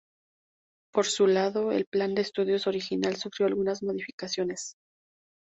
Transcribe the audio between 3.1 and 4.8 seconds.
sufrió algunas modificaciones.